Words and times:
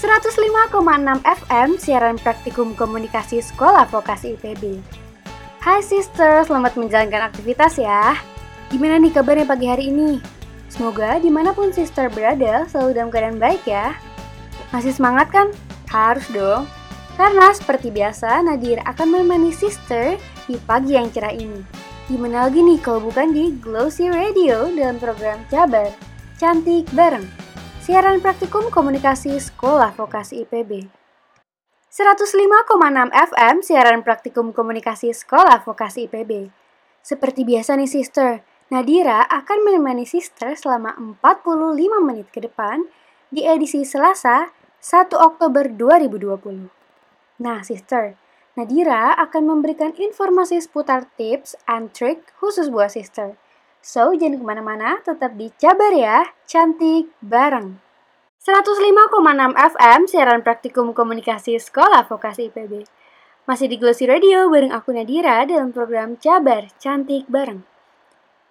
105,6 0.00 0.80
FM 1.28 1.76
siaran 1.76 2.16
praktikum 2.16 2.72
komunikasi 2.72 3.44
Sekolah 3.44 3.84
Vokasi 3.84 4.32
IPB. 4.32 4.80
Hai 5.60 5.84
sister, 5.84 6.40
selamat 6.48 6.80
menjalankan 6.80 7.28
aktivitas 7.28 7.76
ya. 7.76 8.16
Gimana 8.72 8.96
nih 8.96 9.12
kabarnya 9.12 9.44
pagi 9.44 9.68
hari 9.68 9.92
ini? 9.92 10.16
Semoga 10.72 11.20
di 11.20 11.28
mana 11.28 11.52
pun 11.52 11.68
sister 11.68 12.08
berada 12.08 12.64
selalu 12.72 12.96
dalam 12.96 13.10
keadaan 13.12 13.36
baik 13.36 13.60
ya. 13.68 13.92
Masih 14.72 14.96
semangat 14.96 15.28
kan? 15.36 15.52
Harus 15.92 16.24
dong. 16.32 16.64
Karena 17.20 17.52
seperti 17.52 17.92
biasa, 17.92 18.40
Nadir 18.40 18.80
akan 18.88 19.20
menemani 19.20 19.52
sister 19.52 20.16
di 20.48 20.56
pagi 20.64 20.96
yang 20.96 21.12
cerah 21.12 21.36
ini. 21.36 21.60
Gimana 22.08 22.48
lagi 22.48 22.64
nih 22.64 22.80
kalau 22.80 23.04
bukan 23.04 23.36
di 23.36 23.52
Glossy 23.60 24.08
Radio 24.08 24.64
dalam 24.72 24.96
program 24.96 25.44
Jabar 25.52 25.92
Cantik 26.40 26.88
Bareng 26.96 27.49
siaran 27.80 28.20
praktikum 28.20 28.68
komunikasi 28.68 29.40
Sekolah 29.40 29.96
Vokasi 29.96 30.44
IPB. 30.44 30.92
105,6 31.88 32.36
FM 33.08 33.56
siaran 33.64 34.04
praktikum 34.04 34.52
komunikasi 34.52 35.16
Sekolah 35.16 35.64
Vokasi 35.64 36.04
IPB. 36.04 36.52
Seperti 37.00 37.48
biasa 37.48 37.80
nih 37.80 37.88
sister, 37.88 38.44
Nadira 38.68 39.24
akan 39.24 39.64
menemani 39.64 40.04
sister 40.04 40.52
selama 40.60 40.92
45 41.24 41.80
menit 42.04 42.28
ke 42.28 42.44
depan 42.44 42.84
di 43.32 43.48
edisi 43.48 43.80
Selasa 43.88 44.52
1 44.84 45.16
Oktober 45.16 45.72
2020. 45.72 46.68
Nah 47.40 47.64
sister, 47.64 48.12
Nadira 48.60 49.16
akan 49.16 49.56
memberikan 49.56 49.96
informasi 49.96 50.60
seputar 50.60 51.08
tips 51.16 51.56
and 51.64 51.96
trick 51.96 52.28
khusus 52.36 52.68
buat 52.68 52.92
sister. 52.92 53.40
So, 53.80 54.12
jangan 54.12 54.40
ke 54.40 54.44
mana-mana, 54.44 55.00
tetap 55.00 55.40
dicabar 55.40 55.96
ya, 55.96 56.28
cantik 56.44 57.08
bareng. 57.24 57.80
105,6 58.40 59.56
FM, 59.56 60.00
siaran 60.08 60.40
praktikum 60.40 60.92
komunikasi 60.92 61.56
Sekolah 61.60 62.04
Vokasi 62.08 62.52
IPB. 62.52 62.84
Masih 63.48 63.72
di 63.72 63.80
Glossy 63.80 64.04
Radio 64.04 64.52
bareng 64.52 64.72
aku 64.72 64.92
Nadira 64.92 65.44
dalam 65.48 65.72
program 65.72 66.16
Cabar 66.20 66.68
Cantik 66.76 67.24
Bareng. 67.26 67.64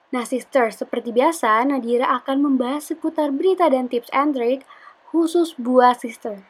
Nah 0.09 0.25
sister, 0.25 0.73
seperti 0.73 1.13
biasa 1.13 1.61
Nadira 1.69 2.09
akan 2.17 2.41
membahas 2.41 2.89
seputar 2.89 3.29
berita 3.29 3.69
dan 3.69 3.85
tips 3.85 4.09
and 4.09 4.33
trick 4.33 4.65
khusus 5.13 5.53
buat 5.55 6.01
sister. 6.01 6.41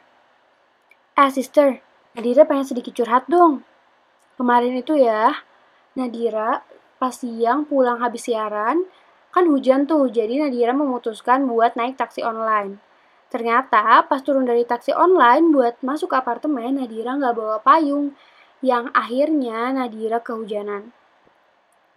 Eh 1.20 1.30
sister, 1.32 1.84
Nadira 2.16 2.48
pengen 2.48 2.64
sedikit 2.64 2.96
curhat 2.96 3.28
dong. 3.28 3.60
Kemarin 4.40 4.80
itu 4.80 4.96
ya, 4.96 5.44
Nadira 5.92 6.64
pas 7.00 7.16
siang 7.16 7.64
pulang 7.64 8.04
habis 8.04 8.28
siaran, 8.28 8.84
kan 9.32 9.44
hujan 9.48 9.88
tuh, 9.88 10.12
jadi 10.12 10.44
Nadira 10.44 10.76
memutuskan 10.76 11.48
buat 11.48 11.72
naik 11.72 11.96
taksi 11.96 12.20
online. 12.20 12.76
Ternyata 13.32 14.04
pas 14.04 14.20
turun 14.20 14.44
dari 14.44 14.68
taksi 14.68 14.92
online 14.92 15.48
buat 15.48 15.80
masuk 15.80 16.12
ke 16.12 16.16
apartemen, 16.20 16.76
Nadira 16.76 17.16
nggak 17.16 17.32
bawa 17.32 17.56
payung, 17.64 18.12
yang 18.60 18.92
akhirnya 18.92 19.72
Nadira 19.72 20.20
kehujanan. 20.20 20.92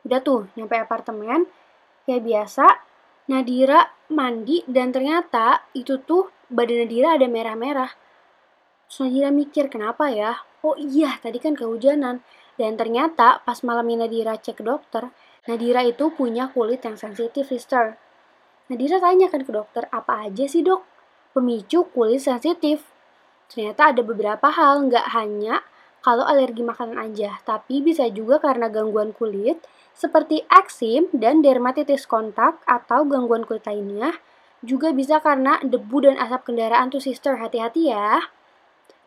Udah 0.08 0.24
tuh, 0.24 0.48
nyampe 0.56 0.80
apartemen, 0.80 1.52
kayak 2.08 2.24
biasa, 2.24 2.66
Nadira 3.28 3.92
mandi 4.08 4.64
dan 4.70 4.96
ternyata 4.96 5.68
itu 5.76 6.00
tuh 6.00 6.32
badan 6.48 6.88
Nadira 6.88 7.20
ada 7.20 7.28
merah-merah. 7.28 7.92
Terus 8.88 8.98
Nadira 9.04 9.30
mikir, 9.36 9.68
kenapa 9.68 10.08
ya? 10.14 10.40
Oh 10.64 10.80
iya, 10.80 11.20
tadi 11.20 11.44
kan 11.44 11.60
kehujanan. 11.60 12.24
Dan 12.60 12.78
ternyata 12.78 13.42
pas 13.42 13.62
malamnya 13.66 14.06
Nadira 14.06 14.38
cek 14.38 14.62
ke 14.62 14.64
dokter, 14.64 15.10
Nadira 15.50 15.82
itu 15.84 16.14
punya 16.14 16.48
kulit 16.54 16.86
yang 16.86 16.96
sensitif, 16.96 17.50
sister. 17.50 17.98
Nadira 18.70 19.02
tanyakan 19.02 19.42
ke 19.44 19.52
dokter, 19.52 19.84
apa 19.90 20.30
aja 20.30 20.46
sih 20.48 20.64
dok? 20.64 20.86
Pemicu 21.34 21.90
kulit 21.92 22.22
sensitif. 22.22 22.86
Ternyata 23.50 23.92
ada 23.92 24.02
beberapa 24.06 24.48
hal, 24.54 24.88
nggak 24.88 25.12
hanya 25.18 25.66
kalau 26.04 26.28
alergi 26.28 26.62
makanan 26.68 27.00
aja, 27.00 27.40
tapi 27.48 27.80
bisa 27.80 28.12
juga 28.12 28.38
karena 28.44 28.68
gangguan 28.68 29.16
kulit, 29.16 29.64
seperti 29.96 30.44
eksim 30.52 31.08
dan 31.16 31.40
dermatitis 31.40 32.04
kontak 32.04 32.60
atau 32.68 33.08
gangguan 33.08 33.48
kulit 33.48 33.64
lainnya, 33.64 34.20
juga 34.60 34.92
bisa 34.92 35.24
karena 35.24 35.64
debu 35.64 36.04
dan 36.04 36.16
asap 36.20 36.52
kendaraan 36.52 36.92
tuh 36.92 37.00
sister, 37.00 37.40
hati-hati 37.40 37.88
ya. 37.88 38.20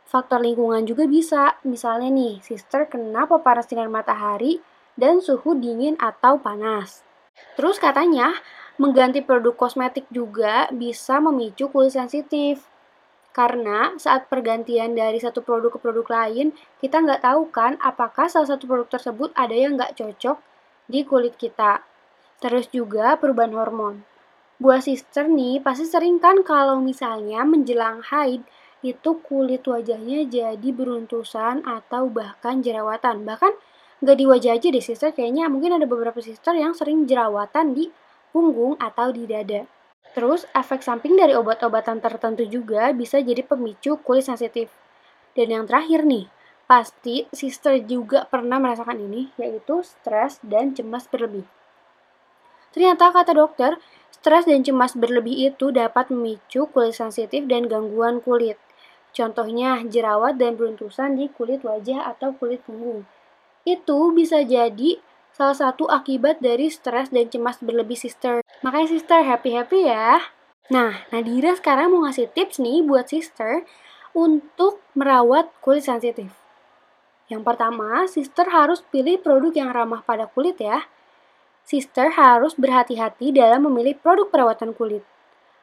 Faktor 0.06 0.38
lingkungan 0.38 0.86
juga 0.86 1.10
bisa, 1.10 1.58
misalnya 1.66 2.14
nih, 2.14 2.38
sister 2.38 2.86
kena 2.86 3.26
paparan 3.26 3.66
sinar 3.66 3.90
matahari 3.90 4.62
dan 4.94 5.18
suhu 5.18 5.58
dingin 5.58 5.98
atau 5.98 6.38
panas. 6.38 7.02
Terus 7.58 7.82
katanya, 7.82 8.38
mengganti 8.78 9.20
produk 9.20 9.58
kosmetik 9.58 10.06
juga 10.14 10.70
bisa 10.70 11.18
memicu 11.18 11.66
kulit 11.74 11.90
sensitif. 11.90 12.64
Karena 13.34 13.92
saat 14.00 14.32
pergantian 14.32 14.96
dari 14.96 15.20
satu 15.20 15.44
produk 15.44 15.74
ke 15.74 15.78
produk 15.82 16.06
lain, 16.08 16.56
kita 16.80 17.04
nggak 17.04 17.26
tahu 17.26 17.52
kan 17.52 17.76
apakah 17.84 18.30
salah 18.32 18.48
satu 18.48 18.64
produk 18.64 18.88
tersebut 18.88 19.34
ada 19.36 19.52
yang 19.52 19.76
nggak 19.76 19.92
cocok 19.92 20.40
di 20.88 21.04
kulit 21.04 21.36
kita. 21.36 21.84
Terus 22.40 22.70
juga 22.72 23.18
perubahan 23.20 23.52
hormon. 23.52 24.06
Buat 24.56 24.88
sister 24.88 25.28
nih, 25.28 25.60
pasti 25.60 25.84
sering 25.84 26.16
kan 26.16 26.40
kalau 26.40 26.80
misalnya 26.80 27.44
menjelang 27.44 28.00
haid, 28.08 28.40
itu 28.84 29.20
kulit 29.24 29.64
wajahnya 29.64 30.28
jadi 30.28 30.68
beruntusan 30.72 31.64
atau 31.64 32.08
bahkan 32.12 32.60
jerawatan. 32.60 33.24
Bahkan 33.24 33.52
nggak 34.04 34.16
di 34.16 34.24
wajah 34.28 34.52
aja 34.60 34.68
deh 34.68 34.84
sister, 34.84 35.10
kayaknya 35.16 35.48
mungkin 35.48 35.76
ada 35.76 35.88
beberapa 35.88 36.20
sister 36.20 36.52
yang 36.52 36.76
sering 36.76 37.08
jerawatan 37.08 37.72
di 37.72 37.88
punggung 38.34 38.76
atau 38.76 39.08
di 39.12 39.24
dada. 39.24 39.64
Terus 40.12 40.48
efek 40.56 40.80
samping 40.80 41.16
dari 41.16 41.36
obat-obatan 41.36 42.00
tertentu 42.00 42.44
juga 42.48 42.92
bisa 42.92 43.20
jadi 43.20 43.44
pemicu 43.44 44.00
kulit 44.00 44.24
sensitif. 44.24 44.72
Dan 45.36 45.52
yang 45.52 45.64
terakhir 45.68 46.08
nih, 46.08 46.28
pasti 46.64 47.28
sister 47.32 47.80
juga 47.84 48.24
pernah 48.24 48.56
merasakan 48.56 48.96
ini, 48.96 49.28
yaitu 49.36 49.84
stres 49.84 50.40
dan 50.40 50.72
cemas 50.72 51.04
berlebih. 51.04 51.44
Ternyata 52.72 53.12
kata 53.12 53.32
dokter, 53.32 53.80
stres 54.08 54.44
dan 54.44 54.64
cemas 54.64 54.96
berlebih 54.96 55.52
itu 55.52 55.72
dapat 55.72 56.12
memicu 56.12 56.68
kulit 56.72 56.92
sensitif 56.92 57.44
dan 57.48 57.68
gangguan 57.68 58.20
kulit. 58.20 58.60
Contohnya 59.16 59.80
jerawat 59.80 60.36
dan 60.36 60.60
beruntusan 60.60 61.16
di 61.16 61.32
kulit 61.32 61.64
wajah 61.64 62.04
atau 62.04 62.36
kulit 62.36 62.60
punggung. 62.68 63.08
Itu 63.64 64.12
bisa 64.12 64.44
jadi 64.44 65.00
salah 65.32 65.56
satu 65.56 65.88
akibat 65.88 66.44
dari 66.44 66.68
stres 66.68 67.08
dan 67.08 67.32
cemas 67.32 67.56
berlebih 67.64 67.96
sister. 67.96 68.44
Makanya 68.60 68.92
sister 68.92 69.24
happy-happy 69.24 69.88
ya. 69.88 70.20
Nah, 70.68 71.08
Nadira 71.08 71.56
sekarang 71.56 71.96
mau 71.96 72.04
ngasih 72.04 72.28
tips 72.28 72.60
nih 72.60 72.84
buat 72.84 73.08
sister 73.08 73.64
untuk 74.12 74.84
merawat 74.92 75.48
kulit 75.64 75.88
sensitif. 75.88 76.28
Yang 77.32 77.42
pertama, 77.42 78.04
sister 78.04 78.52
harus 78.52 78.84
pilih 78.84 79.16
produk 79.16 79.50
yang 79.56 79.72
ramah 79.72 80.04
pada 80.04 80.28
kulit 80.28 80.60
ya. 80.60 80.84
Sister 81.64 82.12
harus 82.12 82.52
berhati-hati 82.52 83.32
dalam 83.32 83.64
memilih 83.64 83.96
produk 83.96 84.28
perawatan 84.28 84.76
kulit. 84.76 85.02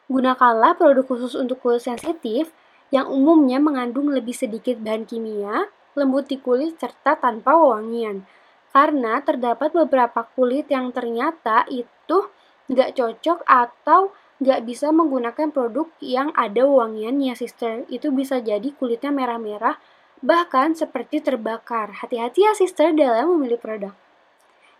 Gunakanlah 0.09 0.73
produk 0.75 1.05
khusus 1.05 1.37
untuk 1.37 1.61
kulit 1.61 1.85
sensitif 1.85 2.51
yang 2.93 3.09
umumnya 3.09 3.57
mengandung 3.57 4.13
lebih 4.13 4.37
sedikit 4.37 4.77
bahan 4.77 5.09
kimia, 5.09 5.65
lembut 5.97 6.29
di 6.29 6.37
kulit, 6.37 6.77
serta 6.77 7.17
tanpa 7.17 7.57
wewangian. 7.57 8.21
Karena 8.69 9.17
terdapat 9.25 9.73
beberapa 9.73 10.29
kulit 10.37 10.69
yang 10.69 10.93
ternyata 10.93 11.65
itu 11.73 12.29
nggak 12.69 12.93
cocok 12.93 13.41
atau 13.49 14.13
nggak 14.37 14.61
bisa 14.69 14.93
menggunakan 14.93 15.49
produk 15.49 15.89
yang 16.05 16.29
ada 16.37 16.69
wewangiannya, 16.69 17.33
sister. 17.33 17.81
Itu 17.89 18.13
bisa 18.13 18.37
jadi 18.37 18.69
kulitnya 18.77 19.09
merah-merah, 19.09 19.81
bahkan 20.21 20.77
seperti 20.77 21.17
terbakar. 21.17 21.97
Hati-hati 21.97 22.45
ya, 22.45 22.53
sister, 22.53 22.93
dalam 22.93 23.33
memilih 23.33 23.57
produk. 23.57 23.93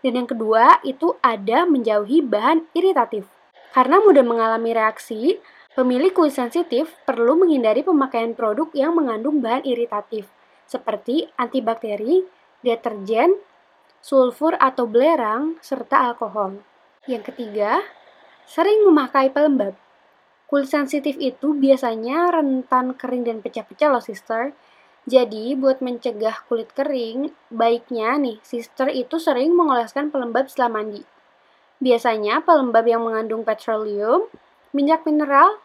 Dan 0.06 0.22
yang 0.22 0.28
kedua, 0.30 0.78
itu 0.86 1.18
ada 1.18 1.66
menjauhi 1.66 2.22
bahan 2.22 2.70
iritatif. 2.78 3.26
Karena 3.74 3.98
mudah 3.98 4.22
mengalami 4.22 4.70
reaksi, 4.70 5.42
Pemilik 5.74 6.14
kulit 6.14 6.30
sensitif 6.30 6.94
perlu 7.02 7.34
menghindari 7.34 7.82
pemakaian 7.82 8.30
produk 8.30 8.70
yang 8.78 8.94
mengandung 8.94 9.42
bahan 9.42 9.66
iritatif, 9.66 10.30
seperti 10.70 11.26
antibakteri, 11.34 12.22
deterjen, 12.62 13.34
sulfur 13.98 14.54
atau 14.62 14.86
belerang, 14.86 15.58
serta 15.58 16.14
alkohol. 16.14 16.62
Yang 17.10 17.34
ketiga, 17.34 17.82
sering 18.46 18.86
memakai 18.86 19.34
pelembab. 19.34 19.74
Kulit 20.46 20.70
sensitif 20.70 21.18
itu 21.18 21.58
biasanya 21.58 22.30
rentan 22.30 22.94
kering 22.94 23.26
dan 23.26 23.42
pecah-pecah 23.42 23.90
loh, 23.90 23.98
sister. 23.98 24.54
Jadi, 25.10 25.58
buat 25.58 25.82
mencegah 25.82 26.46
kulit 26.46 26.70
kering, 26.70 27.34
baiknya 27.50 28.14
nih, 28.22 28.38
sister 28.46 28.86
itu 28.94 29.18
sering 29.18 29.50
mengoleskan 29.58 30.14
pelembab 30.14 30.46
setelah 30.46 30.78
mandi. 30.78 31.02
Biasanya 31.82 32.46
pelembab 32.46 32.86
yang 32.86 33.02
mengandung 33.02 33.42
petroleum, 33.42 34.30
minyak 34.70 35.02
mineral, 35.02 35.63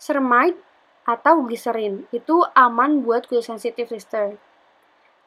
ceramide 0.00 0.56
atau 1.04 1.44
glycerin. 1.44 2.08
Itu 2.10 2.48
aman 2.56 3.04
buat 3.04 3.28
kulit 3.28 3.44
sensitif 3.44 3.92
sister. 3.92 4.40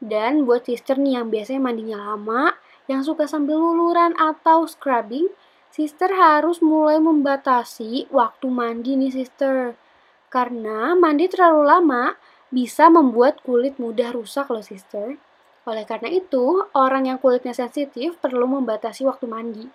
Dan 0.04 0.44
buat 0.44 0.68
sister 0.68 1.00
nih 1.00 1.22
yang 1.22 1.32
biasanya 1.32 1.62
mandinya 1.64 2.12
lama, 2.12 2.58
yang 2.92 3.06
suka 3.06 3.30
sambil 3.30 3.56
luluran 3.56 4.12
atau 4.20 4.68
scrubbing, 4.68 5.32
sister 5.72 6.12
harus 6.12 6.60
mulai 6.60 7.00
membatasi 7.00 8.12
waktu 8.12 8.52
mandi 8.52 9.00
nih 9.00 9.14
sister. 9.14 9.80
Karena 10.28 10.98
mandi 10.98 11.30
terlalu 11.32 11.64
lama 11.64 12.04
bisa 12.52 12.92
membuat 12.92 13.40
kulit 13.46 13.80
mudah 13.80 14.12
rusak 14.12 14.52
loh 14.52 14.66
sister. 14.66 15.16
Oleh 15.64 15.88
karena 15.88 16.12
itu, 16.12 16.68
orang 16.76 17.08
yang 17.08 17.18
kulitnya 17.24 17.56
sensitif 17.56 18.20
perlu 18.20 18.44
membatasi 18.44 19.08
waktu 19.08 19.26
mandi. 19.32 19.66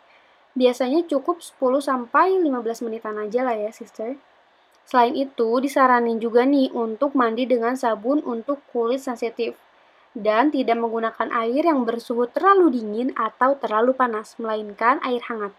Biasanya 0.53 1.09
cukup 1.09 1.41
10-15 1.41 2.45
menitan 2.85 3.17
aja 3.17 3.41
lah 3.47 3.57
ya 3.57 3.73
sister. 3.73 4.21
Selain 4.89 5.13
itu, 5.13 5.61
disaranin 5.61 6.17
juga 6.17 6.49
nih 6.49 6.73
untuk 6.73 7.13
mandi 7.13 7.45
dengan 7.45 7.77
sabun 7.77 8.25
untuk 8.25 8.65
kulit 8.73 9.05
sensitif 9.05 9.53
dan 10.17 10.49
tidak 10.49 10.81
menggunakan 10.81 11.29
air 11.45 11.69
yang 11.69 11.85
bersuhu 11.85 12.25
terlalu 12.33 12.81
dingin 12.81 13.13
atau 13.13 13.53
terlalu 13.61 13.93
panas, 13.93 14.33
melainkan 14.41 14.97
air 15.05 15.21
hangat. 15.29 15.53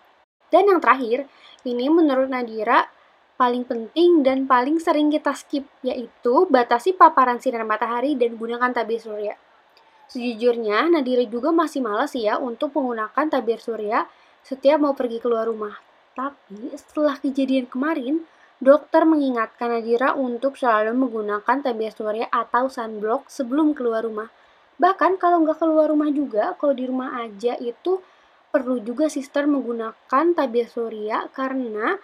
Dan 0.50 0.66
yang 0.66 0.82
terakhir, 0.82 1.30
ini 1.62 1.94
menurut 1.94 2.26
Nadira 2.26 2.90
paling 3.38 3.70
penting 3.70 4.26
dan 4.26 4.50
paling 4.50 4.82
sering 4.82 5.14
kita 5.14 5.38
skip, 5.38 5.70
yaitu 5.86 6.50
batasi 6.50 6.98
paparan 6.98 7.38
sinar 7.38 7.70
matahari 7.70 8.18
dan 8.18 8.34
gunakan 8.34 8.74
tabir 8.74 8.98
surya. 8.98 9.38
Sejujurnya, 10.10 10.90
Nadira 10.90 11.22
juga 11.30 11.54
masih 11.54 11.86
malas 11.86 12.18
ya 12.18 12.42
untuk 12.42 12.74
menggunakan 12.74 13.30
tabir 13.30 13.62
surya 13.62 14.10
setiap 14.42 14.82
mau 14.82 14.98
pergi 14.98 15.22
keluar 15.22 15.46
rumah. 15.46 15.78
Tapi 16.18 16.74
setelah 16.74 17.22
kejadian 17.22 17.70
kemarin, 17.70 18.26
dokter 18.60 19.08
mengingatkan 19.08 19.72
Nadira 19.72 20.12
untuk 20.20 20.60
selalu 20.60 20.92
menggunakan 20.92 21.64
tabir 21.64 21.96
surya 21.96 22.28
atau 22.28 22.68
sunblock 22.68 23.32
sebelum 23.32 23.72
keluar 23.72 24.04
rumah. 24.04 24.28
Bahkan 24.80 25.16
kalau 25.20 25.44
nggak 25.44 25.60
keluar 25.64 25.88
rumah 25.88 26.12
juga, 26.12 26.56
kalau 26.60 26.76
di 26.76 26.88
rumah 26.88 27.24
aja 27.24 27.56
itu 27.60 28.04
perlu 28.52 28.84
juga 28.84 29.08
sister 29.08 29.48
menggunakan 29.48 30.26
tabir 30.36 30.68
surya 30.68 31.32
karena 31.32 31.96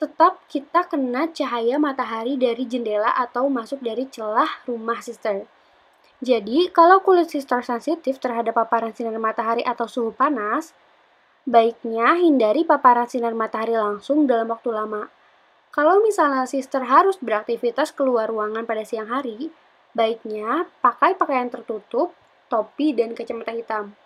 tetap 0.00 0.42
kita 0.50 0.88
kena 0.88 1.30
cahaya 1.30 1.78
matahari 1.78 2.34
dari 2.34 2.66
jendela 2.66 3.12
atau 3.14 3.46
masuk 3.46 3.78
dari 3.84 4.08
celah 4.10 4.64
rumah 4.66 4.98
sister. 4.98 5.46
Jadi, 6.22 6.70
kalau 6.70 7.02
kulit 7.02 7.30
sister 7.30 7.62
sensitif 7.66 8.18
terhadap 8.18 8.54
paparan 8.54 8.94
sinar 8.94 9.14
matahari 9.18 9.62
atau 9.62 9.90
suhu 9.90 10.14
panas, 10.14 10.70
baiknya 11.42 12.14
hindari 12.18 12.62
paparan 12.62 13.10
sinar 13.10 13.34
matahari 13.34 13.74
langsung 13.74 14.26
dalam 14.26 14.46
waktu 14.50 14.70
lama. 14.70 15.10
Kalau 15.72 16.04
misalnya 16.04 16.44
sister 16.44 16.84
harus 16.84 17.16
beraktivitas 17.16 17.96
keluar 17.96 18.28
ruangan 18.28 18.68
pada 18.68 18.84
siang 18.84 19.08
hari, 19.08 19.48
baiknya 19.96 20.68
pakai 20.84 21.16
pakaian 21.16 21.48
tertutup, 21.48 22.12
topi, 22.52 22.92
dan 22.92 23.16
kacamata 23.16 23.56
hitam. 23.56 23.96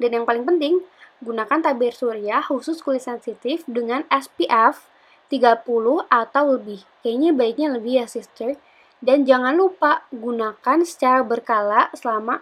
Dan 0.00 0.16
yang 0.16 0.24
paling 0.24 0.48
penting, 0.48 0.80
gunakan 1.20 1.60
tabir 1.60 1.92
surya 1.92 2.40
khusus 2.48 2.80
kulit 2.80 3.04
sensitif 3.04 3.68
dengan 3.68 4.08
SPF 4.08 4.88
30 5.28 6.08
atau 6.08 6.44
lebih. 6.56 6.88
Kayaknya 7.04 7.30
baiknya 7.36 7.68
lebih 7.76 8.00
ya 8.00 8.06
sister. 8.08 8.56
Dan 9.04 9.28
jangan 9.28 9.60
lupa 9.60 10.08
gunakan 10.08 10.80
secara 10.88 11.20
berkala 11.20 11.92
selama 11.92 12.40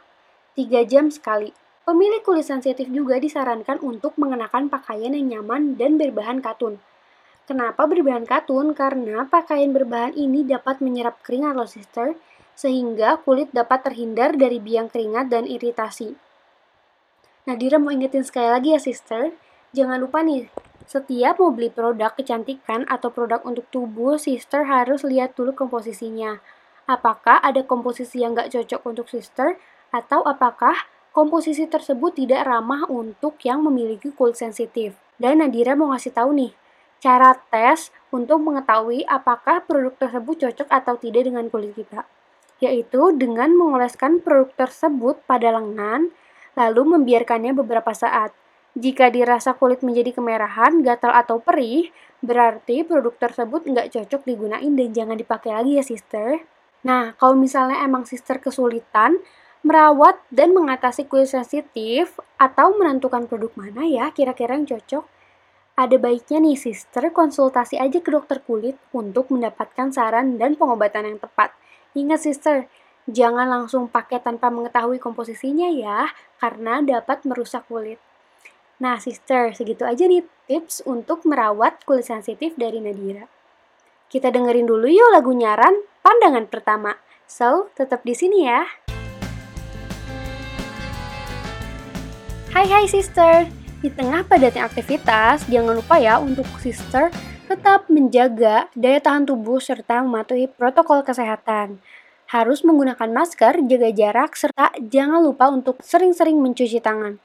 3 0.55 0.87
jam 0.87 1.11
sekali. 1.11 1.51
Pemilik 1.83 2.23
kulit 2.23 2.47
sensitif 2.47 2.87
juga 2.87 3.19
disarankan 3.19 3.83
untuk 3.83 4.15
mengenakan 4.15 4.71
pakaian 4.71 5.11
yang 5.11 5.43
nyaman 5.43 5.75
dan 5.75 5.99
berbahan 5.99 6.39
katun. 6.39 6.79
Kenapa 7.53 7.85
berbahan 7.85 8.25
katun? 8.25 8.73
Karena 8.73 9.29
pakaian 9.29 9.77
berbahan 9.77 10.17
ini 10.17 10.41
dapat 10.41 10.81
menyerap 10.81 11.21
keringat 11.21 11.53
loh 11.53 11.69
sister, 11.69 12.17
sehingga 12.57 13.21
kulit 13.21 13.53
dapat 13.53 13.85
terhindar 13.85 14.33
dari 14.41 14.57
biang 14.57 14.89
keringat 14.89 15.29
dan 15.29 15.45
iritasi. 15.45 16.17
Nadira 17.45 17.77
mau 17.77 17.93
ingetin 17.93 18.25
sekali 18.25 18.49
lagi 18.49 18.73
ya 18.73 18.81
sister, 18.81 19.37
jangan 19.77 20.01
lupa 20.01 20.25
nih 20.25 20.49
setiap 20.89 21.45
mau 21.45 21.53
beli 21.53 21.69
produk 21.69 22.17
kecantikan 22.17 22.89
atau 22.89 23.13
produk 23.13 23.45
untuk 23.45 23.69
tubuh, 23.69 24.17
sister 24.17 24.65
harus 24.65 25.05
lihat 25.05 25.37
dulu 25.37 25.53
komposisinya. 25.53 26.41
Apakah 26.89 27.37
ada 27.45 27.61
komposisi 27.69 28.25
yang 28.25 28.33
nggak 28.33 28.49
cocok 28.49 28.81
untuk 28.89 29.13
sister, 29.13 29.61
atau 29.93 30.25
apakah 30.25 30.89
komposisi 31.13 31.69
tersebut 31.69 32.17
tidak 32.17 32.49
ramah 32.49 32.89
untuk 32.89 33.37
yang 33.45 33.61
memiliki 33.61 34.09
kulit 34.09 34.41
sensitif. 34.41 34.97
Dan 35.21 35.45
Nadira 35.45 35.77
mau 35.77 35.93
ngasih 35.93 36.17
tahu 36.17 36.33
nih, 36.33 36.62
cara 37.03 37.35
tes 37.51 37.91
untuk 38.15 38.39
mengetahui 38.39 39.03
apakah 39.11 39.67
produk 39.67 39.91
tersebut 39.99 40.47
cocok 40.47 40.69
atau 40.71 40.95
tidak 40.95 41.27
dengan 41.27 41.51
kulit 41.51 41.75
kita. 41.75 42.07
Yaitu 42.63 43.11
dengan 43.19 43.51
mengoleskan 43.59 44.23
produk 44.23 44.55
tersebut 44.55 45.19
pada 45.27 45.51
lengan, 45.51 46.15
lalu 46.55 46.95
membiarkannya 46.95 47.59
beberapa 47.59 47.91
saat. 47.91 48.31
Jika 48.79 49.11
dirasa 49.11 49.53
kulit 49.59 49.83
menjadi 49.83 50.15
kemerahan, 50.15 50.81
gatal 50.81 51.13
atau 51.13 51.43
perih, 51.43 51.91
berarti 52.23 52.87
produk 52.87 53.13
tersebut 53.19 53.67
nggak 53.67 53.91
cocok 53.93 54.23
digunain 54.23 54.73
dan 54.73 54.89
jangan 54.95 55.19
dipakai 55.19 55.51
lagi 55.53 55.77
ya 55.77 55.85
sister. 55.85 56.41
Nah, 56.87 57.19
kalau 57.19 57.35
misalnya 57.35 57.83
emang 57.83 58.07
sister 58.07 58.39
kesulitan 58.39 59.19
merawat 59.63 60.19
dan 60.31 60.55
mengatasi 60.55 61.07
kulit 61.07 61.31
sensitif 61.31 62.19
atau 62.39 62.75
menentukan 62.79 63.27
produk 63.31 63.51
mana 63.55 63.87
ya 63.87 64.11
kira-kira 64.11 64.55
yang 64.59 64.67
cocok, 64.67 65.05
ada 65.83 65.99
baiknya 65.99 66.39
nih 66.39 66.55
sister 66.55 67.11
konsultasi 67.11 67.75
aja 67.75 67.99
ke 67.99 68.07
dokter 68.15 68.39
kulit 68.39 68.79
untuk 68.95 69.35
mendapatkan 69.35 69.91
saran 69.91 70.39
dan 70.39 70.55
pengobatan 70.55 71.11
yang 71.11 71.19
tepat. 71.19 71.51
Ingat 71.99 72.23
sister, 72.23 72.71
jangan 73.11 73.51
langsung 73.51 73.91
pakai 73.91 74.23
tanpa 74.23 74.47
mengetahui 74.55 75.03
komposisinya 75.03 75.67
ya, 75.75 76.07
karena 76.39 76.79
dapat 76.87 77.27
merusak 77.27 77.67
kulit. 77.67 77.99
Nah, 78.79 79.03
sister, 79.03 79.51
segitu 79.59 79.83
aja 79.83 80.07
nih 80.07 80.23
tips 80.47 80.87
untuk 80.87 81.27
merawat 81.27 81.83
kulit 81.83 82.07
sensitif 82.07 82.55
dari 82.55 82.79
Nadira. 82.79 83.27
Kita 84.07 84.31
dengerin 84.31 84.71
dulu 84.71 84.87
yuk 84.87 85.11
lagu 85.11 85.35
nyaran 85.35 85.83
pandangan 86.07 86.47
pertama. 86.47 86.95
So, 87.27 87.75
tetap 87.75 88.07
di 88.07 88.15
sini 88.15 88.47
ya. 88.47 88.71
Hai 92.53 92.69
hai 92.69 92.85
sister, 92.85 93.62
di 93.83 93.91
tengah 93.91 94.23
padatnya 94.23 94.63
aktivitas, 94.71 95.51
jangan 95.51 95.75
lupa 95.75 95.99
ya 95.99 96.23
untuk 96.23 96.47
sister 96.63 97.11
tetap 97.51 97.91
menjaga 97.91 98.71
daya 98.79 99.03
tahan 99.03 99.27
tubuh 99.27 99.59
serta 99.59 100.07
mematuhi 100.07 100.47
protokol 100.47 101.03
kesehatan. 101.03 101.83
Harus 102.31 102.63
menggunakan 102.63 103.11
masker, 103.11 103.59
jaga 103.67 103.91
jarak, 103.91 104.39
serta 104.39 104.71
jangan 104.79 105.21
lupa 105.21 105.51
untuk 105.51 105.83
sering-sering 105.83 106.39
mencuci 106.39 106.79
tangan. 106.79 107.19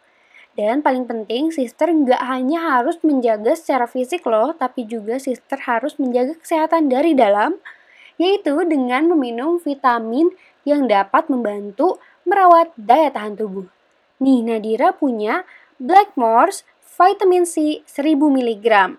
Dan 0.58 0.82
paling 0.82 1.06
penting, 1.06 1.54
sister 1.54 1.94
nggak 1.94 2.26
hanya 2.26 2.82
harus 2.82 2.98
menjaga 3.06 3.54
secara 3.54 3.86
fisik 3.86 4.26
loh, 4.26 4.58
tapi 4.58 4.90
juga 4.90 5.22
sister 5.22 5.62
harus 5.62 5.96
menjaga 6.02 6.34
kesehatan 6.42 6.90
dari 6.90 7.14
dalam, 7.14 7.62
yaitu 8.18 8.66
dengan 8.66 9.06
meminum 9.14 9.62
vitamin 9.62 10.34
yang 10.66 10.90
dapat 10.90 11.30
membantu 11.30 12.02
merawat 12.26 12.74
daya 12.76 13.14
tahan 13.14 13.38
tubuh. 13.38 13.70
Nih, 14.18 14.42
Nadira 14.42 14.98
punya 14.98 15.46
Blackmores 15.78 16.66
Vitamin 16.98 17.46
C 17.46 17.86
1000 17.86 18.18
mg. 18.18 18.98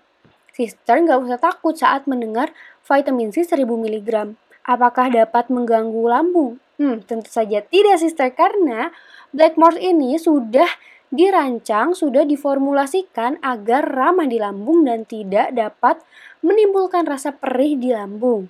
Sister 0.55 0.95
nggak 1.03 1.19
usah 1.27 1.39
takut 1.39 1.75
saat 1.75 2.07
mendengar 2.07 2.55
vitamin 2.87 3.35
C 3.35 3.43
1000 3.43 3.67
mg. 3.67 4.35
Apakah 4.63 5.11
dapat 5.11 5.51
mengganggu 5.51 6.07
lambung? 6.07 6.63
Hmm, 6.79 7.03
tentu 7.03 7.27
saja 7.27 7.59
tidak, 7.59 7.99
sister, 7.99 8.31
karena 8.31 8.95
Blackmores 9.35 9.83
ini 9.83 10.15
sudah 10.15 10.67
dirancang 11.09 11.97
sudah 11.97 12.23
diformulasikan 12.23 13.41
agar 13.43 13.83
ramah 13.83 14.29
di 14.29 14.37
lambung 14.39 14.85
dan 14.85 15.03
tidak 15.03 15.51
dapat 15.51 15.99
menimbulkan 16.39 17.03
rasa 17.03 17.35
perih 17.35 17.75
di 17.75 17.91
lambung. 17.91 18.47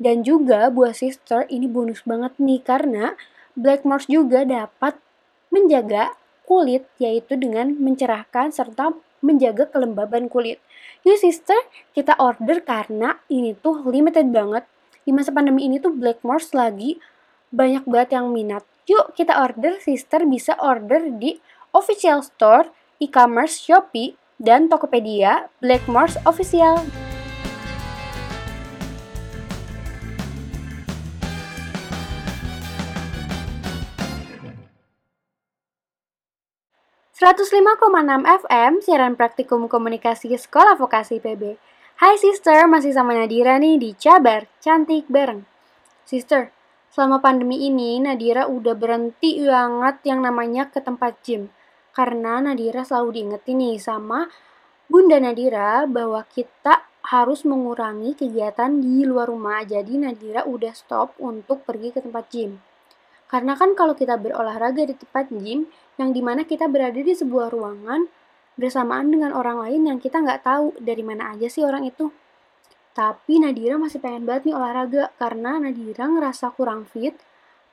Dan 0.00 0.24
juga 0.24 0.72
buah 0.72 0.96
sister 0.96 1.44
ini 1.52 1.68
bonus 1.68 2.00
banget 2.08 2.32
nih 2.40 2.64
karena 2.64 3.12
Blackmores 3.52 4.08
juga 4.08 4.48
dapat 4.48 4.96
menjaga 5.52 6.16
kulit 6.44 6.84
yaitu 7.00 7.36
dengan 7.36 7.76
mencerahkan 7.76 8.52
serta 8.52 8.92
menjaga 9.24 9.68
kelembaban 9.72 10.28
kulit. 10.28 10.60
Yuk 11.04 11.16
sister, 11.20 11.56
kita 11.96 12.16
order 12.20 12.60
karena 12.64 13.20
ini 13.32 13.56
tuh 13.56 13.84
limited 13.88 14.28
banget. 14.32 14.68
Di 15.04 15.12
masa 15.12 15.32
pandemi 15.32 15.68
ini 15.68 15.80
tuh 15.80 15.92
Blackmores 15.92 16.52
lagi 16.56 17.00
banyak 17.52 17.84
banget 17.84 18.16
yang 18.20 18.32
minat. 18.32 18.64
Yuk 18.88 19.16
kita 19.16 19.36
order, 19.40 19.80
sister 19.80 20.24
bisa 20.28 20.56
order 20.60 21.08
di 21.16 21.40
official 21.72 22.20
store, 22.20 22.68
e-commerce 23.00 23.60
Shopee, 23.60 24.16
dan 24.40 24.68
Tokopedia 24.68 25.48
Blackmores 25.60 26.20
Official. 26.28 27.03
...105,6 37.14 38.26
FM, 38.26 38.82
siaran 38.82 39.14
praktikum 39.14 39.70
komunikasi 39.70 40.34
Sekolah 40.34 40.74
Vokasi 40.74 41.22
PB. 41.22 41.54
Hai 42.02 42.18
sister, 42.18 42.66
masih 42.66 42.90
sama 42.90 43.14
Nadira 43.14 43.54
nih 43.62 43.78
di 43.78 43.94
Cabar, 43.94 44.50
cantik 44.58 45.06
bareng. 45.06 45.46
Sister, 46.02 46.50
selama 46.90 47.22
pandemi 47.22 47.70
ini 47.70 48.02
Nadira 48.02 48.50
udah 48.50 48.74
berhenti 48.74 49.38
banget 49.46 50.02
yang 50.02 50.26
namanya 50.26 50.66
ke 50.66 50.82
tempat 50.82 51.22
gym 51.22 51.54
karena 51.94 52.42
Nadira 52.42 52.82
selalu 52.82 53.22
diingetin 53.22 53.62
nih 53.62 53.78
sama 53.78 54.26
Bunda 54.90 55.22
Nadira 55.22 55.86
bahwa 55.86 56.26
kita 56.26 56.90
harus 57.14 57.46
mengurangi 57.46 58.18
kegiatan 58.18 58.82
di 58.82 59.06
luar 59.06 59.30
rumah. 59.30 59.62
Jadi 59.62 60.02
Nadira 60.02 60.42
udah 60.44 60.74
stop 60.74 61.14
untuk 61.22 61.62
pergi 61.62 61.94
ke 61.94 62.02
tempat 62.02 62.26
gym. 62.28 62.58
Karena 63.30 63.54
kan 63.54 63.72
kalau 63.78 63.94
kita 63.94 64.18
berolahraga 64.20 64.84
di 64.84 64.94
tempat 64.98 65.30
gym, 65.32 65.70
yang 66.00 66.10
di 66.10 66.22
mana 66.22 66.42
kita 66.42 66.66
berada 66.66 66.98
di 66.98 67.14
sebuah 67.14 67.54
ruangan 67.54 68.06
bersamaan 68.54 69.10
dengan 69.10 69.34
orang 69.34 69.62
lain 69.62 69.82
yang 69.90 69.98
kita 69.98 70.22
nggak 70.22 70.46
tahu 70.46 70.74
dari 70.78 71.02
mana 71.02 71.34
aja 71.34 71.50
sih 71.50 71.66
orang 71.66 71.86
itu. 71.86 72.10
Tapi 72.94 73.42
Nadira 73.42 73.74
masih 73.74 73.98
pengen 73.98 74.22
banget 74.22 74.50
nih 74.50 74.54
olahraga 74.54 75.10
karena 75.18 75.58
Nadira 75.58 76.06
ngerasa 76.06 76.54
kurang 76.54 76.86
fit 76.86 77.18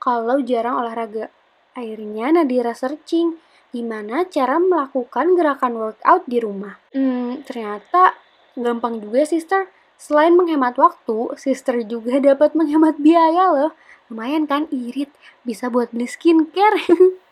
kalau 0.02 0.42
jarang 0.42 0.82
olahraga. 0.82 1.30
Akhirnya 1.78 2.34
Nadira 2.34 2.74
searching 2.74 3.38
gimana 3.70 4.26
cara 4.28 4.58
melakukan 4.58 5.38
gerakan 5.38 5.78
workout 5.78 6.26
di 6.26 6.42
rumah. 6.42 6.76
Hmm, 6.90 7.46
ternyata 7.46 8.18
gampang 8.58 8.98
juga 8.98 9.22
sister. 9.24 9.70
Selain 9.96 10.34
menghemat 10.34 10.74
waktu, 10.74 11.38
sister 11.38 11.78
juga 11.86 12.18
dapat 12.18 12.58
menghemat 12.58 12.98
biaya 12.98 13.54
loh. 13.54 13.70
Lumayan 14.10 14.50
kan 14.50 14.66
irit, 14.74 15.08
bisa 15.46 15.70
buat 15.70 15.94
beli 15.94 16.10
skincare. 16.10 16.82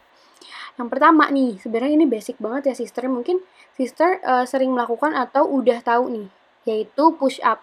Yang 0.80 0.96
pertama 0.96 1.28
nih, 1.28 1.60
sebenarnya 1.60 1.92
ini 1.92 2.08
basic 2.08 2.40
banget 2.40 2.72
ya 2.72 2.75
sister. 2.80 3.04
Mungkin 3.04 3.37
sister 3.76 4.16
uh, 4.25 4.49
sering 4.49 4.72
melakukan 4.72 5.12
atau 5.12 5.44
udah 5.44 5.84
tahu 5.84 6.08
nih, 6.08 6.28
yaitu 6.64 7.12
push 7.20 7.37
up. 7.44 7.60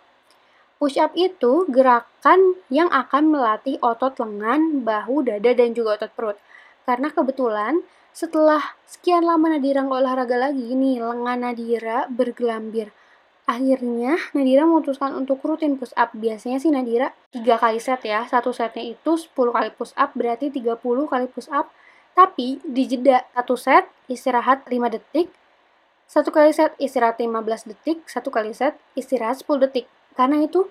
Push 0.77 1.01
up 1.01 1.17
itu 1.17 1.65
gerakan 1.65 2.61
yang 2.69 2.93
akan 2.93 3.33
melatih 3.33 3.81
otot 3.81 4.13
lengan, 4.21 4.85
bahu, 4.85 5.25
dada, 5.25 5.49
dan 5.57 5.73
juga 5.73 5.97
otot 5.97 6.13
perut. 6.13 6.37
Karena 6.85 7.09
kebetulan 7.09 7.81
setelah 8.13 8.61
sekian 8.85 9.25
lama 9.25 9.49
Nadira 9.49 9.81
nggak 9.81 9.97
olahraga 9.97 10.37
lagi, 10.37 10.77
nih 10.77 11.01
lengan 11.01 11.41
Nadira 11.41 12.05
bergelambir. 12.13 12.93
Akhirnya 13.49 14.13
Nadira 14.37 14.69
memutuskan 14.69 15.17
untuk 15.17 15.41
rutin 15.41 15.81
push 15.81 15.97
up. 15.97 16.13
Biasanya 16.13 16.61
sih 16.61 16.69
Nadira 16.69 17.17
3 17.33 17.41
kali 17.57 17.81
set 17.81 18.05
ya. 18.05 18.29
Satu 18.29 18.53
setnya 18.53 18.85
itu 18.85 19.17
10 19.17 19.33
kali 19.33 19.73
push 19.73 19.97
up 19.97 20.13
berarti 20.13 20.53
30 20.53 20.77
kali 20.85 21.25
push 21.33 21.49
up. 21.49 21.73
Tapi 22.17 22.57
di 22.65 22.89
jeda 22.89 23.21
satu 23.37 23.53
set 23.53 23.85
istirahat 24.09 24.65
5 24.65 24.89
detik, 24.89 25.29
satu 26.09 26.33
kali 26.33 26.49
set 26.49 26.73
istirahat 26.81 27.21
15 27.21 27.69
detik, 27.69 28.01
satu 28.09 28.33
kali 28.33 28.57
set 28.57 28.73
istirahat 28.97 29.45
10 29.45 29.61
detik. 29.69 29.85
Karena 30.17 30.41
itu 30.41 30.65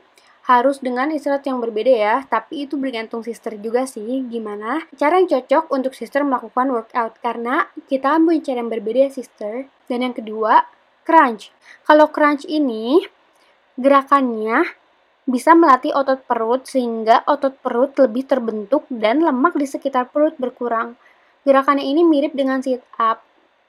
harus 0.50 0.82
dengan 0.82 1.14
istirahat 1.14 1.46
yang 1.46 1.62
berbeda 1.62 1.90
ya, 1.94 2.16
tapi 2.26 2.66
itu 2.66 2.74
bergantung 2.74 3.22
sister 3.22 3.54
juga 3.58 3.82
sih 3.86 4.26
gimana 4.30 4.82
cara 4.94 5.18
yang 5.18 5.26
cocok 5.26 5.74
untuk 5.74 5.90
sister 5.94 6.22
melakukan 6.22 6.70
workout 6.70 7.18
karena 7.18 7.66
kita 7.90 8.14
ambil 8.18 8.42
cara 8.42 8.62
yang 8.62 8.70
berbeda 8.70 9.06
ya 9.06 9.10
sister. 9.14 9.70
Dan 9.86 10.02
yang 10.02 10.14
kedua, 10.18 10.66
crunch. 11.06 11.54
Kalau 11.86 12.10
crunch 12.10 12.42
ini 12.50 13.06
gerakannya 13.78 14.66
bisa 15.26 15.54
melatih 15.58 15.94
otot 15.94 16.22
perut 16.26 16.66
sehingga 16.66 17.26
otot 17.26 17.58
perut 17.58 17.94
lebih 17.98 18.26
terbentuk 18.30 18.86
dan 18.90 19.22
lemak 19.22 19.54
di 19.58 19.66
sekitar 19.66 20.10
perut 20.10 20.34
berkurang. 20.38 20.94
Gerakannya 21.46 21.86
ini 21.86 22.02
mirip 22.02 22.34
dengan 22.34 22.58
sit 22.58 22.82
up, 22.98 23.22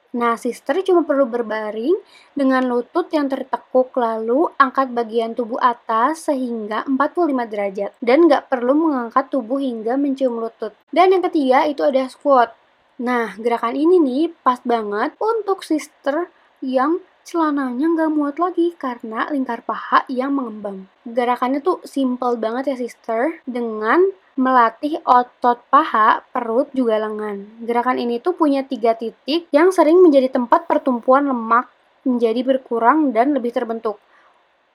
Nah, 0.08 0.40
sister 0.40 0.80
cuma 0.80 1.04
perlu 1.04 1.28
berbaring 1.28 1.92
dengan 2.32 2.64
lutut 2.64 3.12
yang 3.12 3.28
tertekuk 3.28 3.92
lalu 3.92 4.48
angkat 4.56 4.88
bagian 4.96 5.36
tubuh 5.36 5.60
atas 5.60 6.32
sehingga 6.32 6.80
45 6.88 7.44
derajat 7.44 7.92
dan 8.00 8.24
nggak 8.24 8.48
perlu 8.48 8.88
mengangkat 8.88 9.28
tubuh 9.28 9.60
hingga 9.60 10.00
mencium 10.00 10.40
lutut. 10.40 10.72
Dan 10.88 11.12
yang 11.12 11.20
ketiga 11.20 11.68
itu 11.68 11.84
ada 11.84 12.08
squat. 12.08 12.56
Nah, 13.04 13.36
gerakan 13.36 13.76
ini 13.76 14.00
nih 14.00 14.32
pas 14.40 14.64
banget 14.64 15.12
untuk 15.20 15.60
sister 15.60 16.32
yang 16.64 17.04
celananya 17.28 17.92
nggak 17.92 18.10
muat 18.16 18.40
lagi 18.40 18.72
karena 18.80 19.28
lingkar 19.28 19.60
paha 19.60 20.08
yang 20.08 20.32
mengembang. 20.32 20.88
Gerakannya 21.04 21.60
tuh 21.60 21.84
simple 21.84 22.40
banget 22.40 22.72
ya 22.72 22.76
sister 22.80 23.44
dengan 23.44 24.08
melatih 24.38 25.02
otot 25.02 25.58
paha, 25.66 26.22
perut, 26.30 26.70
juga 26.70 27.02
lengan. 27.02 27.42
Gerakan 27.66 27.98
ini 27.98 28.22
tuh 28.22 28.38
punya 28.38 28.62
tiga 28.62 28.94
titik 28.94 29.50
yang 29.50 29.74
sering 29.74 29.98
menjadi 29.98 30.30
tempat 30.30 30.70
pertumpuan 30.70 31.26
lemak 31.26 31.66
menjadi 32.06 32.46
berkurang 32.46 33.10
dan 33.10 33.34
lebih 33.34 33.50
terbentuk. 33.50 33.98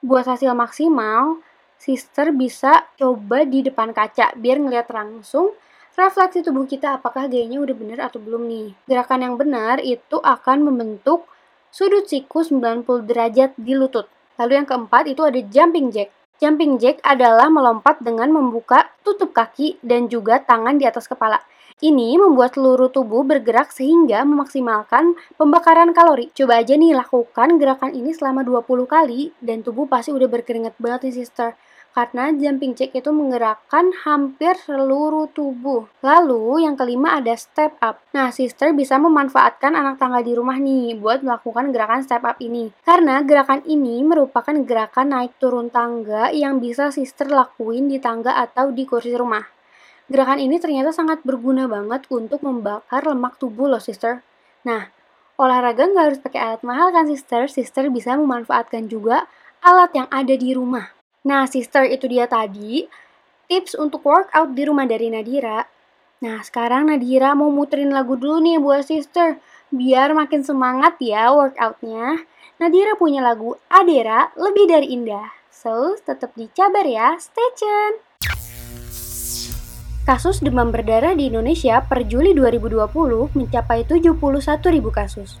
Buat 0.04 0.28
hasil 0.28 0.52
maksimal, 0.52 1.40
sister 1.80 2.28
bisa 2.36 2.84
coba 3.00 3.48
di 3.48 3.64
depan 3.64 3.96
kaca 3.96 4.36
biar 4.36 4.60
ngeliat 4.60 4.92
langsung 4.92 5.56
refleksi 5.96 6.44
tubuh 6.44 6.68
kita 6.68 7.00
apakah 7.00 7.24
gayanya 7.24 7.64
udah 7.64 7.72
bener 7.72 7.98
atau 8.04 8.20
belum 8.20 8.44
nih. 8.44 8.68
Gerakan 8.84 9.24
yang 9.24 9.34
benar 9.40 9.80
itu 9.80 10.20
akan 10.20 10.60
membentuk 10.60 11.24
sudut 11.72 12.04
siku 12.04 12.44
90 12.44 12.84
derajat 13.08 13.56
di 13.56 13.72
lutut. 13.72 14.12
Lalu 14.36 14.60
yang 14.60 14.68
keempat 14.68 15.08
itu 15.08 15.24
ada 15.24 15.40
jumping 15.40 15.88
jack. 15.88 16.12
Jumping 16.42 16.82
jack 16.82 16.98
adalah 17.06 17.46
melompat 17.46 18.02
dengan 18.02 18.34
membuka 18.34 18.90
tutup 19.06 19.30
kaki 19.30 19.78
dan 19.86 20.10
juga 20.10 20.42
tangan 20.42 20.74
di 20.74 20.82
atas 20.82 21.06
kepala. 21.06 21.38
Ini 21.78 22.18
membuat 22.18 22.58
seluruh 22.58 22.90
tubuh 22.90 23.22
bergerak 23.22 23.70
sehingga 23.70 24.22
memaksimalkan 24.26 25.14
pembakaran 25.38 25.94
kalori. 25.94 26.34
Coba 26.34 26.62
aja 26.62 26.74
nih 26.74 26.94
lakukan 26.94 27.58
gerakan 27.58 27.94
ini 27.94 28.14
selama 28.14 28.42
20 28.46 28.66
kali 28.86 29.30
dan 29.38 29.62
tubuh 29.62 29.86
pasti 29.86 30.10
udah 30.10 30.26
berkeringat 30.30 30.74
banget 30.78 31.10
nih 31.10 31.14
sister 31.22 31.54
karena 31.94 32.34
jumping 32.34 32.74
jack 32.74 32.90
itu 32.90 33.14
menggerakkan 33.14 33.94
hampir 34.02 34.58
seluruh 34.58 35.30
tubuh. 35.30 35.86
Lalu 36.02 36.66
yang 36.66 36.74
kelima 36.74 37.22
ada 37.22 37.38
step 37.38 37.78
up. 37.78 38.02
Nah, 38.10 38.34
sister 38.34 38.74
bisa 38.74 38.98
memanfaatkan 38.98 39.78
anak 39.78 40.02
tangga 40.02 40.20
di 40.26 40.34
rumah 40.34 40.58
nih 40.58 40.98
buat 40.98 41.22
melakukan 41.22 41.70
gerakan 41.70 42.02
step 42.02 42.26
up 42.26 42.42
ini. 42.42 42.74
Karena 42.82 43.22
gerakan 43.22 43.62
ini 43.62 44.02
merupakan 44.02 44.52
gerakan 44.66 45.14
naik 45.14 45.38
turun 45.38 45.70
tangga 45.70 46.34
yang 46.34 46.58
bisa 46.58 46.90
sister 46.90 47.30
lakuin 47.30 47.86
di 47.86 48.02
tangga 48.02 48.34
atau 48.42 48.74
di 48.74 48.82
kursi 48.82 49.14
rumah. 49.14 49.46
Gerakan 50.10 50.42
ini 50.42 50.58
ternyata 50.58 50.92
sangat 50.92 51.22
berguna 51.22 51.64
banget 51.70 52.10
untuk 52.10 52.42
membakar 52.44 53.06
lemak 53.06 53.40
tubuh 53.40 53.70
loh 53.70 53.80
sister. 53.80 54.20
Nah, 54.66 54.90
olahraga 55.38 55.88
nggak 55.88 56.04
harus 56.10 56.20
pakai 56.20 56.40
alat 56.42 56.62
mahal 56.66 56.90
kan 56.90 57.06
sister? 57.06 57.46
Sister 57.46 57.88
bisa 57.88 58.18
memanfaatkan 58.18 58.90
juga 58.90 59.30
alat 59.64 59.94
yang 59.96 60.08
ada 60.12 60.34
di 60.36 60.52
rumah. 60.52 61.03
Nah, 61.24 61.48
sister 61.48 61.88
itu 61.88 62.04
dia 62.04 62.28
tadi 62.28 62.84
tips 63.48 63.72
untuk 63.80 64.04
workout 64.04 64.52
di 64.52 64.68
rumah 64.68 64.84
dari 64.84 65.08
Nadira. 65.08 65.64
Nah, 66.20 66.44
sekarang 66.44 66.92
Nadira 66.92 67.32
mau 67.32 67.48
muterin 67.48 67.96
lagu 67.96 68.20
dulu 68.20 68.44
nih 68.44 68.60
buat 68.60 68.84
sister. 68.84 69.40
Biar 69.72 70.12
makin 70.12 70.44
semangat 70.44 71.00
ya 71.00 71.32
workoutnya. 71.32 72.28
Nadira 72.60 72.92
punya 73.00 73.24
lagu 73.24 73.56
Adera 73.72 74.36
lebih 74.36 74.68
dari 74.68 74.92
indah. 74.92 75.32
So, 75.48 75.96
tetap 75.96 76.36
dicabar 76.36 76.84
ya. 76.84 77.16
Stay 77.16 77.48
tune! 77.56 78.04
Kasus 80.04 80.44
demam 80.44 80.68
berdarah 80.68 81.16
di 81.16 81.32
Indonesia 81.32 81.80
per 81.80 82.04
Juli 82.04 82.36
2020 82.36 83.32
mencapai 83.32 83.88
71.000 83.88 84.12
kasus. 84.92 85.40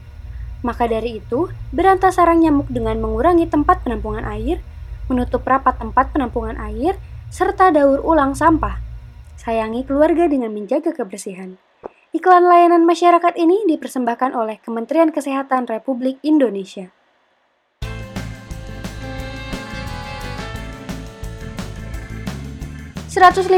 Maka 0.64 0.88
dari 0.88 1.20
itu, 1.20 1.52
berantas 1.76 2.16
sarang 2.16 2.40
nyamuk 2.40 2.72
dengan 2.72 2.96
mengurangi 3.04 3.44
tempat 3.44 3.84
penampungan 3.84 4.24
air, 4.24 4.64
menutup 5.08 5.44
rapat 5.44 5.76
tempat 5.76 6.10
penampungan 6.14 6.56
air, 6.56 6.96
serta 7.28 7.74
daur 7.74 8.00
ulang 8.00 8.32
sampah. 8.32 8.80
Sayangi 9.34 9.84
keluarga 9.84 10.30
dengan 10.30 10.54
menjaga 10.54 10.94
kebersihan. 10.94 11.58
Iklan 12.14 12.46
layanan 12.46 12.86
masyarakat 12.86 13.34
ini 13.34 13.66
dipersembahkan 13.66 14.38
oleh 14.38 14.62
Kementerian 14.62 15.10
Kesehatan 15.10 15.66
Republik 15.66 16.22
Indonesia. 16.22 16.94
...105,6 23.14 23.50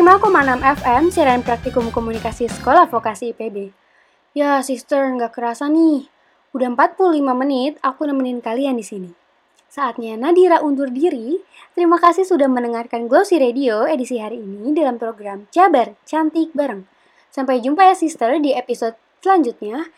FM 0.60 1.02
siaran 1.08 1.40
praktikum 1.40 1.88
komunikasi 1.88 2.44
sekolah 2.48 2.88
vokasi 2.92 3.32
IPB. 3.32 3.72
Ya, 4.36 4.60
sister, 4.60 5.04
nggak 5.16 5.32
kerasa 5.32 5.68
nih. 5.68 6.08
Udah 6.52 6.72
45 6.72 7.24
menit 7.36 7.80
aku 7.80 8.04
nemenin 8.04 8.44
kalian 8.44 8.76
di 8.76 8.84
sini. 8.84 9.25
Saatnya 9.76 10.16
Nadira 10.16 10.64
undur 10.64 10.88
diri. 10.88 11.36
Terima 11.76 12.00
kasih 12.00 12.24
sudah 12.24 12.48
mendengarkan 12.48 13.12
Glossy 13.12 13.36
Radio 13.36 13.84
edisi 13.84 14.16
hari 14.16 14.40
ini 14.40 14.72
dalam 14.72 14.96
program 14.96 15.44
Jabar 15.52 15.92
Cantik 16.08 16.56
Bareng. 16.56 16.88
Sampai 17.28 17.60
jumpa 17.60 17.84
ya 17.84 17.92
sister 17.92 18.40
di 18.40 18.56
episode 18.56 18.96
selanjutnya. 19.20 19.92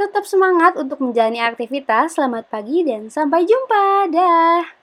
Tetap 0.00 0.24
semangat 0.24 0.80
untuk 0.80 1.04
menjalani 1.04 1.36
aktivitas. 1.36 2.16
Selamat 2.16 2.48
pagi 2.48 2.80
dan 2.80 3.12
sampai 3.12 3.44
jumpa. 3.44 4.08
Dah. 4.08 4.79